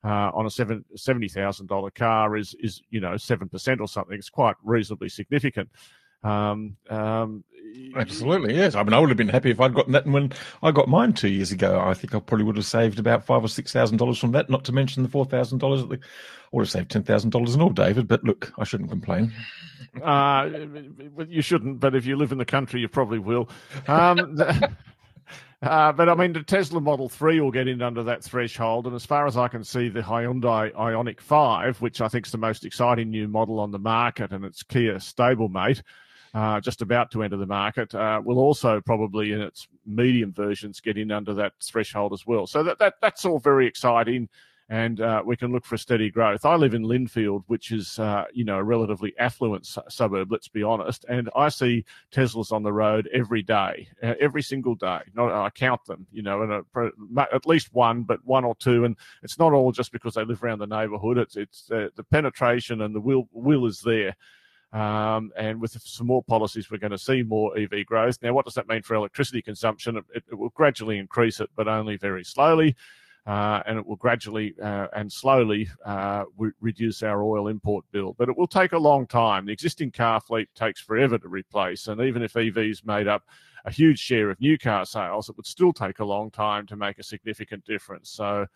[0.03, 3.89] uh, on a seven, seventy thousand dollar car is is you know seven percent or
[3.89, 4.17] something.
[4.17, 5.69] It's quite reasonably significant.
[6.25, 7.45] Um, um,
[7.97, 8.75] Absolutely, yes.
[8.75, 10.33] I mean, I would have been happy if I'd gotten that And when
[10.63, 11.81] I got mine two years ago.
[11.81, 14.49] I think I probably would have saved about five or six thousand dollars from that.
[14.49, 15.83] Not to mention the four thousand dollars.
[15.83, 15.99] I
[16.53, 18.09] would have saved ten thousand dollars in all, David.
[18.09, 19.33] But look, I shouldn't complain.
[20.03, 20.51] Uh,
[21.29, 21.79] you shouldn't.
[21.79, 23.49] But if you live in the country, you probably will.
[23.87, 24.41] Um,
[25.63, 28.87] Uh, but I mean, the Tesla Model 3 will get in under that threshold.
[28.87, 32.33] And as far as I can see, the Hyundai Ioniq 5, which I think is
[32.33, 35.81] the most exciting new model on the market, and its Kia stablemate,
[36.35, 40.81] uh, just about to enter the market, uh, will also probably in its medium versions
[40.81, 42.47] get in under that threshold as well.
[42.47, 44.29] So that, that that's all very exciting,
[44.68, 46.44] and uh, we can look for steady growth.
[46.44, 50.33] I live in Lindfield, which is uh, you know a relatively affluent su- suburb.
[50.33, 54.75] Let's be honest, and I see Teslas on the road every day, uh, every single
[54.75, 55.03] day.
[55.14, 56.64] Not I count them, you know, and
[57.33, 60.42] at least one, but one or two, and it's not all just because they live
[60.42, 61.16] around the neighbourhood.
[61.16, 64.16] It's it's uh, the penetration and the will will is there.
[64.75, 68.19] Um, and with some more policies, we're going to see more EV growth.
[68.21, 69.97] Now, what does that mean for electricity consumption?
[69.97, 72.75] It, it will gradually increase it, but only very slowly.
[73.25, 78.15] Uh, and it will gradually uh, and slowly uh, re- reduce our oil import bill.
[78.19, 79.46] But it will take a long time.
[79.46, 81.87] The existing car fleet takes forever to replace.
[81.87, 83.23] And even if EVs made up
[83.65, 86.77] a huge share of new car sales, it would still take a long time to
[86.77, 88.11] make a significant difference.
[88.11, 88.46] So,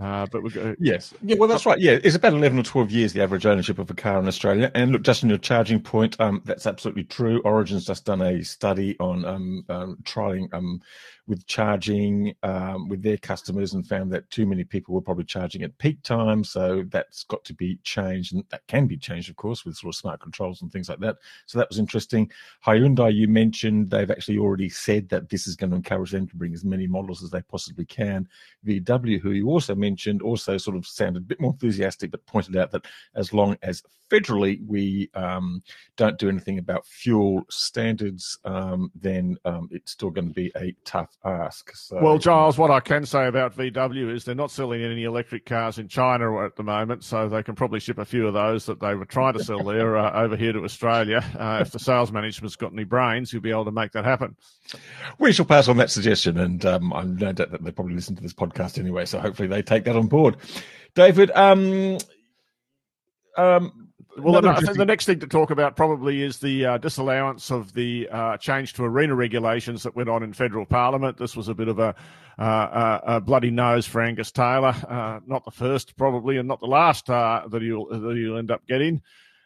[0.00, 1.80] uh, but we're going yes, yeah, well, that's right.
[1.80, 4.70] Yeah, it's about eleven or twelve years the average ownership of a car in Australia.
[4.74, 7.40] And look, just on your charging point, um, that's absolutely true.
[7.44, 10.80] Origin's just done a study on um, um trialing um
[11.28, 15.62] with charging um, with their customers and found that too many people were probably charging
[15.62, 16.42] at peak time.
[16.42, 19.94] So that's got to be changed, and that can be changed, of course, with sort
[19.94, 21.16] of smart controls and things like that.
[21.46, 22.30] So that was interesting.
[22.66, 26.36] Hyundai, you mentioned they've actually already said that this is going to encourage them to
[26.36, 28.26] bring as many models as they possibly can.
[28.66, 32.56] VW, who you also mentioned, also sort of sounded a bit more enthusiastic, but pointed
[32.56, 35.62] out that as long as federally we um,
[35.96, 40.74] don't do anything about fuel standards, um, then um, it's still going to be a
[40.84, 41.74] tough ask.
[41.74, 45.46] So, well, Giles, what I can say about VW is they're not selling any electric
[45.46, 48.66] cars in China at the moment, so they can probably ship a few of those
[48.66, 51.24] that they were trying to sell there uh, over here to Australia.
[51.38, 54.36] Uh, if the sales management's got any brains, you'll be able to make that happen.
[55.18, 58.16] We shall pass on that suggestion, and um, I'm no doubt that they probably listen
[58.16, 60.36] to this podcast anyway, so hopefully they take that on board.
[60.94, 61.98] David, um,
[63.36, 63.87] um,
[64.18, 67.72] well, I think the next thing to talk about probably is the uh, disallowance of
[67.72, 71.16] the uh, change to ARENA regulations that went on in federal parliament.
[71.16, 71.94] This was a bit of a,
[72.38, 74.74] uh, a bloody nose for Angus Taylor.
[74.88, 78.50] Uh, not the first, probably, and not the last uh, that you'll that he'll end
[78.50, 79.02] up getting.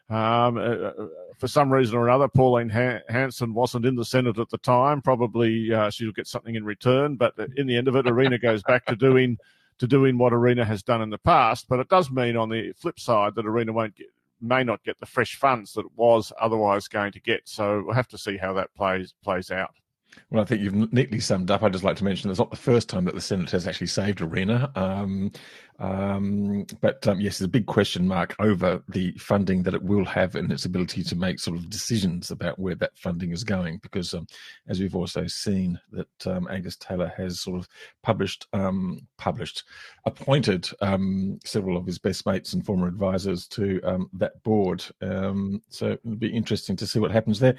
[0.09, 0.91] Um, uh,
[1.39, 5.01] for some reason or another, Pauline Hanson wasn't in the Senate at the time.
[5.01, 8.85] Probably she'll get something in return, but in the end of it, ARENA goes back
[8.85, 9.37] to doing
[9.79, 11.67] to doing what ARENA has done in the past.
[11.67, 14.07] But it does mean, on the flip side, that ARENA won't get
[14.43, 17.41] may not get the fresh funds that it was otherwise going to get.
[17.45, 19.71] So we'll have to see how that plays plays out.
[20.29, 21.63] Well, I think you've neatly summed up.
[21.63, 23.87] I'd just like to mention it's not the first time that the Senate has actually
[23.87, 24.71] saved ARENA.
[24.75, 25.31] Um,
[25.79, 30.05] um, but um, yes, there's a big question mark over the funding that it will
[30.05, 33.79] have and its ability to make sort of decisions about where that funding is going.
[33.81, 34.27] Because um,
[34.67, 37.67] as we've also seen, that um, Angus Taylor has sort of
[38.01, 39.63] published, um, published,
[40.05, 43.79] appointed um, several of his best mates and former advisors to
[44.13, 44.83] that board.
[45.69, 47.55] so it'll be interesting to see what happens there.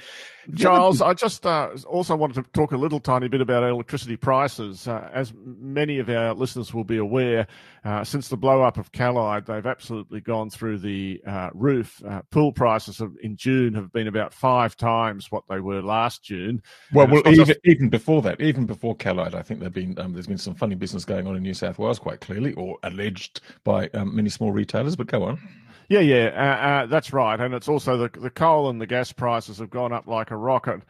[0.53, 4.87] Giles, I just uh, also wanted to talk a little tiny bit about electricity prices.
[4.87, 7.47] Uh, as many of our listeners will be aware.
[7.85, 12.03] Uh, since the blow up of Callide, they've absolutely gone through the uh, roof.
[12.07, 16.23] Uh, pool prices have, in June have been about five times what they were last
[16.23, 16.63] June.
[16.93, 17.59] Well, well even, just...
[17.65, 20.75] even before that, even before Callide, I think there've been um, there's been some funny
[20.75, 24.53] business going on in New South Wales, quite clearly, or alleged by um, many small
[24.53, 24.97] retailers.
[24.97, 25.41] But go on.
[25.89, 29.13] Yeah, yeah, uh, uh, that's right, and it's also the the coal and the gas
[29.13, 30.83] prices have gone up like a rocket.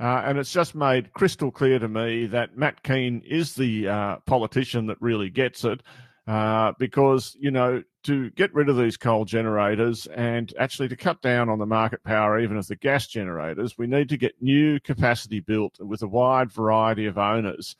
[0.00, 4.16] Uh, and it's just made crystal clear to me that Matt Kean is the uh,
[4.26, 5.82] politician that really gets it
[6.26, 11.20] uh, because you know to get rid of these coal generators and actually to cut
[11.22, 14.78] down on the market power even of the gas generators, we need to get new
[14.80, 17.76] capacity built with a wide variety of owners.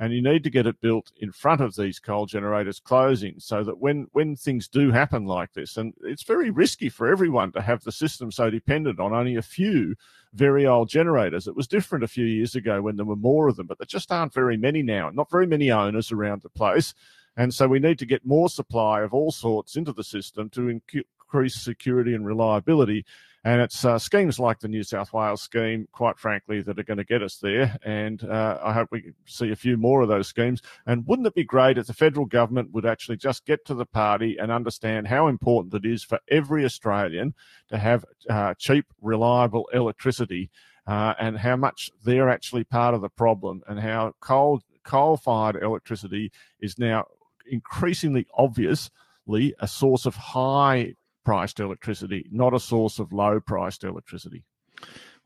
[0.00, 3.64] And you need to get it built in front of these coal generators closing so
[3.64, 7.60] that when, when things do happen like this, and it's very risky for everyone to
[7.60, 9.96] have the system so dependent on only a few
[10.34, 11.48] very old generators.
[11.48, 13.86] It was different a few years ago when there were more of them, but there
[13.86, 15.10] just aren't very many now.
[15.10, 16.94] Not very many owners around the place.
[17.38, 20.68] And so we need to get more supply of all sorts into the system to
[20.68, 23.06] increase security and reliability.
[23.44, 26.98] And it's uh, schemes like the New South Wales scheme, quite frankly, that are going
[26.98, 27.78] to get us there.
[27.84, 30.60] And uh, I hope we see a few more of those schemes.
[30.84, 33.86] And wouldn't it be great if the federal government would actually just get to the
[33.86, 37.34] party and understand how important it is for every Australian
[37.68, 40.50] to have uh, cheap, reliable electricity
[40.88, 45.62] uh, and how much they're actually part of the problem and how coal coal fired
[45.62, 47.04] electricity is now
[47.50, 50.94] increasingly obviously a source of high
[51.24, 54.44] priced electricity, not a source of low priced electricity.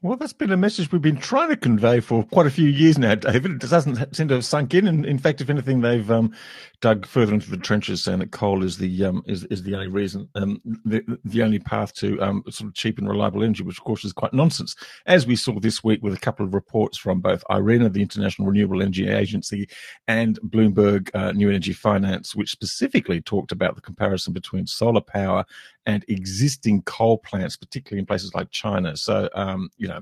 [0.05, 2.99] Well, that's been a message we've been trying to convey for quite a few years
[2.99, 3.63] now, David.
[3.63, 4.89] It doesn't seem to have sunk in.
[4.89, 6.35] And in fact, if anything, they've um,
[6.81, 9.87] dug further into the trenches, saying that coal is the um, is is the only
[9.87, 13.79] reason, um, the the only path to um, sort of cheap and reliable energy, which
[13.79, 14.75] of course is quite nonsense.
[15.07, 18.49] As we saw this week with a couple of reports from both IRENA, the International
[18.49, 19.69] Renewable Energy Agency,
[20.09, 25.45] and Bloomberg uh, New Energy Finance, which specifically talked about the comparison between solar power
[25.87, 28.97] and existing coal plants, particularly in places like China.
[28.97, 30.01] So, um, you know,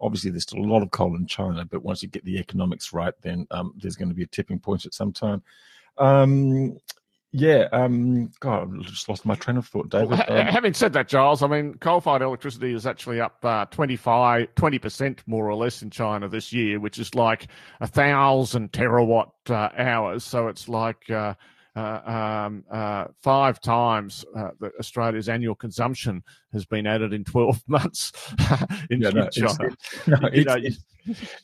[0.00, 2.92] obviously there's still a lot of coal in China, but once you get the economics
[2.92, 5.42] right, then um, there's going to be a tipping point at some time.
[5.98, 6.78] Um,
[7.32, 10.10] yeah, um, God, I just lost my train of thought, David.
[10.10, 13.66] Well, ha- um, having said that, Giles, I mean, coal-fired electricity is actually up uh,
[13.66, 17.46] 25, 20% more or less in China this year, which is like
[17.80, 20.24] a thousand terawatt uh, hours.
[20.24, 21.34] So it's like uh,
[21.76, 28.12] um, uh, five times uh, Australia's annual consumption has been added in 12 months
[28.90, 29.22] in, yeah, no.
[29.22, 29.48] It's, no,
[30.32, 30.84] it's, know, it's,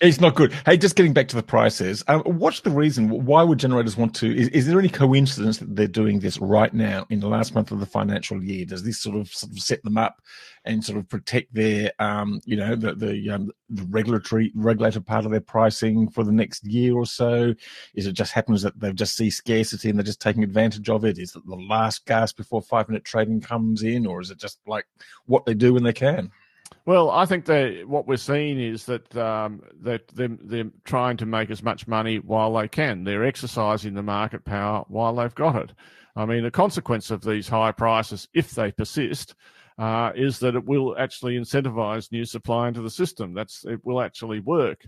[0.01, 0.53] it's, not good.
[0.65, 3.09] Hey, just getting back to the prices, um, what's the reason?
[3.09, 4.37] Why would generators want to?
[4.37, 7.71] Is, is, there any coincidence that they're doing this right now in the last month
[7.71, 8.67] of the financial year?
[8.67, 10.21] Does this sort of, sort of set them up
[10.65, 15.25] and sort of protect their, um, you know, the the, um, the regulatory regulated part
[15.25, 17.55] of their pricing for the next year or so?
[17.95, 21.05] Is it just happens that they've just see scarcity and they're just taking advantage of
[21.05, 21.19] it?
[21.19, 24.59] Is it the last gasp before five minute trading comes in, or is it just
[24.67, 24.87] like
[25.27, 26.31] what they do when they can?
[26.85, 31.27] Well, I think that what we're seeing is that um, that they're, they're trying to
[31.27, 33.05] make as much money while they can.
[33.05, 35.73] They're exercising the market power while they've got it.
[36.15, 39.35] I mean, the consequence of these high prices, if they persist,
[39.79, 43.35] uh, is that it will actually incentivize new supply into the system.
[43.35, 44.87] That's it will actually work.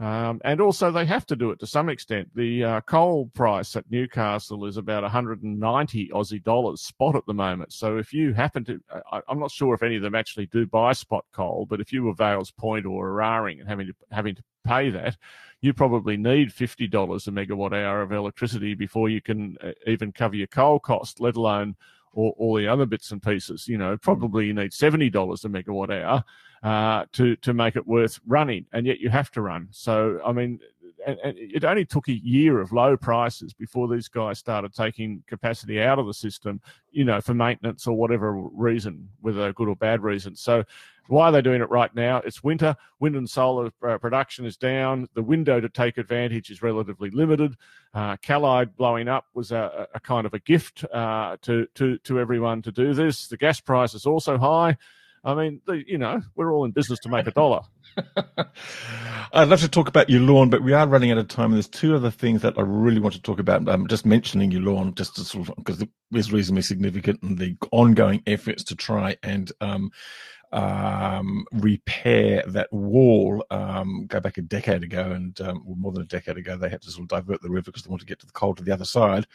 [0.00, 2.28] Um, and also, they have to do it to some extent.
[2.36, 7.72] The uh, coal price at Newcastle is about 190 Aussie dollars spot at the moment.
[7.72, 8.80] So, if you happen to,
[9.10, 11.92] I, am not sure if any of them actually do buy spot coal, but if
[11.92, 15.16] you were Vales Point or Eraring and having to having to pay that,
[15.62, 20.12] you probably need fifty dollars a megawatt hour of electricity before you can uh, even
[20.12, 21.74] cover your coal cost, let alone
[22.12, 23.66] all, all the other bits and pieces.
[23.66, 26.22] You know, probably you need seventy dollars a megawatt hour
[26.62, 29.68] uh, to to make it worth running, and yet you have to run.
[29.70, 30.60] So I mean,
[31.06, 35.22] and, and it only took a year of low prices before these guys started taking
[35.26, 39.76] capacity out of the system, you know, for maintenance or whatever reason, whether good or
[39.76, 40.34] bad reason.
[40.34, 40.64] So
[41.06, 42.18] why are they doing it right now?
[42.18, 42.76] It's winter.
[43.00, 45.08] Wind and solar uh, production is down.
[45.14, 47.56] The window to take advantage is relatively limited.
[47.94, 52.20] Uh, Callide blowing up was a, a kind of a gift uh, to, to, to
[52.20, 53.28] everyone to do this.
[53.28, 54.76] The gas price is also high.
[55.24, 57.60] I mean, you know, we're all in business to make a dollar.
[59.32, 61.46] I'd love to talk about Yallourn, but we are running out of time.
[61.46, 63.68] And there's two other things that I really want to talk about.
[63.68, 68.22] I'm just mentioning Yallourn, just to sort of because it's reasonably significant and the ongoing
[68.26, 69.90] efforts to try and um,
[70.52, 73.44] um, repair that wall.
[73.50, 76.68] Um, go back a decade ago, and um, well, more than a decade ago, they
[76.68, 78.54] had to sort of divert the river because they wanted to get to the coal
[78.54, 79.26] to the other side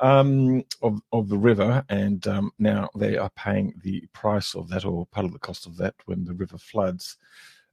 [0.00, 4.84] um, of of the river, and um, now they are paying the price of that
[4.84, 7.18] or part of the cost of that when the river floods.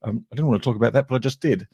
[0.01, 1.67] Um, I didn't want to talk about that, but I just did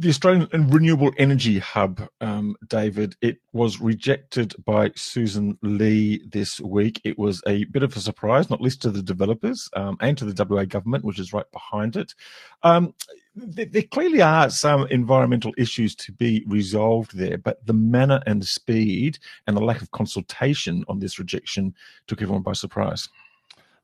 [0.00, 7.00] the Australian Renewable Energy Hub, um, David, it was rejected by Sussan Ley this week.
[7.02, 10.24] It was a bit of a surprise, not least to the developers um, and to
[10.24, 12.14] the WA government, which is right behind it.
[12.62, 12.94] Um,
[13.34, 18.40] there, there, clearly are some environmental issues to be resolved there, but the manner and
[18.40, 19.18] the speed
[19.48, 21.74] and the lack of consultation on this rejection
[22.06, 23.08] took everyone by surprise.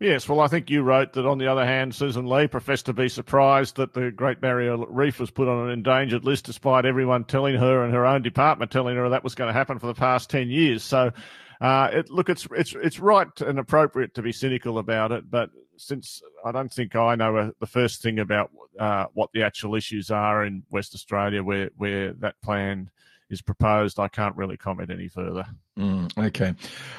[0.01, 2.93] Yes, well, I think you wrote that on the other hand, Sussan Ley professed to
[2.93, 7.25] be surprised that the Great Barrier Reef was put on an endangered list despite everyone
[7.25, 9.95] telling her and her own department telling her that was going to happen for the
[9.95, 10.83] past 10 years.
[10.83, 11.13] So,
[11.61, 15.51] uh, it, look, it's, it's, it's right and appropriate to be cynical about it, but
[15.77, 19.75] since I don't think I know uh, the first thing about uh, what the actual
[19.75, 22.91] issues are in West Australia where, where that plan
[23.31, 25.45] is proposed, I can't really comment any further.
[25.79, 26.55] Mm, okay.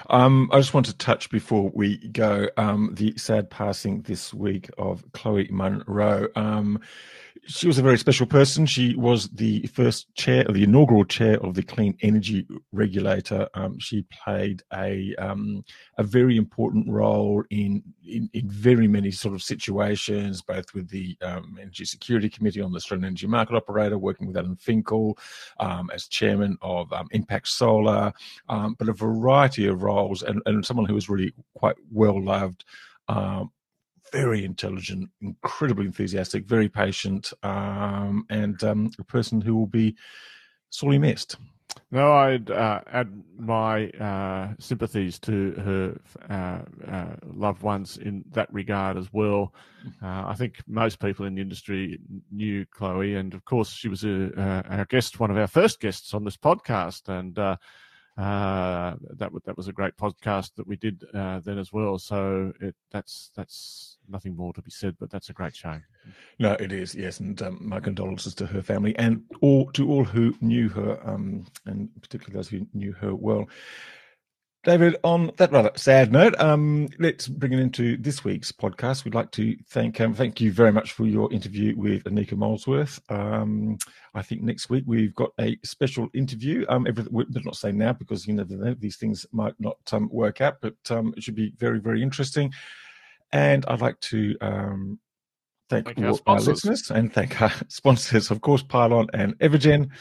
[0.09, 4.69] Um, I just want to touch before we go um, the sad passing this week
[4.78, 6.28] of Chloe Munro.
[6.36, 6.80] Um,
[7.47, 8.65] she was a very special person.
[8.65, 13.47] She was the first chair, the inaugural chair of the Clean Energy Regulator.
[13.53, 15.63] Um, she played a um,
[15.97, 21.17] a very important role in, in, in very many sort of situations, both with the
[21.21, 25.17] um, Energy Security Committee on the Australian Energy Market Operator, working with Alan Finkel
[25.59, 28.11] um, as chairman of um, Impact Solar,
[28.49, 32.65] um, but a variety of roles, and, and someone who was really quite well loved.
[33.07, 33.51] Um,
[34.16, 39.93] very intelligent, incredibly enthusiastic, very patient, um, and um, a person who will be
[40.70, 41.36] sorely missed.
[41.91, 45.99] No, I'd uh, add my uh, sympathies to her
[46.30, 49.53] uh, uh loved ones in that regard as well.
[50.01, 51.99] Uh, I think most people in the industry
[52.32, 55.82] knew Chloe, and of course, she was a, uh, our guest, one of our first
[55.82, 57.38] guests on this podcast, and
[58.18, 61.97] that that was a great podcast that we did uh, then as well.
[61.97, 65.80] So it, that's that's nothing more to be said, but that's a great show.
[66.39, 67.20] No, it is, yes.
[67.20, 71.45] And um, my condolences to her family and all to all who knew her, um,
[71.66, 73.47] and particularly those who knew her well.
[74.66, 79.05] David, on that rather sad note, um, let's bring it into this week's podcast.
[79.05, 82.99] We'd like to thank um, thank you very much for your interview with Anika Molesworth.
[83.11, 83.78] Um,
[84.16, 86.66] I think next week we've got a special interview.
[86.68, 90.09] Um, everything, we're not saying now because you never know; these things might not um,
[90.11, 92.51] work out, but um, it should be very, very interesting.
[93.32, 94.99] And I'd like to um,
[95.70, 99.91] thank, thank all our listeners and thank our sponsors, of course, Pylon and Evergen.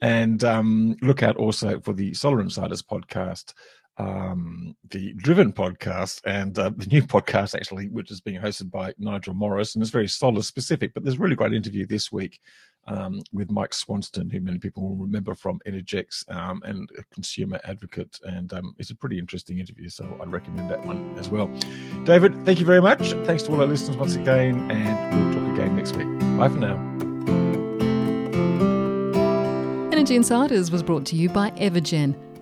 [0.00, 3.54] And um, look out also for the Solar Insiders podcast
[3.96, 8.92] um, the Driven podcast and uh, the new podcast, actually, which is being hosted by
[8.98, 10.94] Nigel Morris and is very solar specific.
[10.94, 12.40] But there's a really great interview this week
[12.86, 17.60] um, with Mike Swanston, who many people will remember from Energex um, and a consumer
[17.64, 18.18] advocate.
[18.24, 21.50] And um, it's a pretty interesting interview, so I'd recommend that one as well.
[22.04, 23.12] David, thank you very much.
[23.24, 26.08] Thanks to all our listeners once again, and we'll talk again next week.
[26.36, 26.76] Bye for now.
[29.92, 32.14] Energy Insiders was brought to you by Evergen